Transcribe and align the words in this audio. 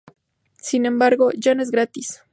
Sin 0.59 0.87
embargo, 0.87 1.29
ya 1.31 1.53
no 1.53 1.61
es 1.61 1.69
gratis. 1.69 2.23